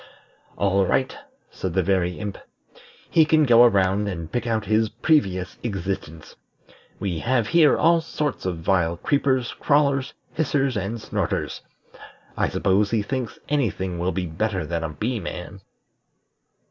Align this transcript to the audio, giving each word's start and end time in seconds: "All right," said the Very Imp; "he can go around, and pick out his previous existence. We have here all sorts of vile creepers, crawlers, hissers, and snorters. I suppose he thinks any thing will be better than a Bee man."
"All 0.57 0.83
right," 0.83 1.15
said 1.51 1.75
the 1.75 1.83
Very 1.83 2.17
Imp; 2.17 2.39
"he 3.07 3.23
can 3.23 3.43
go 3.45 3.63
around, 3.65 4.07
and 4.07 4.31
pick 4.31 4.47
out 4.47 4.65
his 4.65 4.89
previous 4.89 5.59
existence. 5.61 6.35
We 6.99 7.19
have 7.19 7.49
here 7.49 7.77
all 7.77 8.01
sorts 8.01 8.47
of 8.47 8.57
vile 8.63 8.97
creepers, 8.97 9.53
crawlers, 9.59 10.15
hissers, 10.35 10.75
and 10.75 10.97
snorters. 10.99 11.61
I 12.35 12.49
suppose 12.49 12.89
he 12.89 13.03
thinks 13.03 13.37
any 13.47 13.69
thing 13.69 13.99
will 13.99 14.11
be 14.11 14.25
better 14.25 14.65
than 14.65 14.83
a 14.83 14.89
Bee 14.89 15.19
man." 15.19 15.61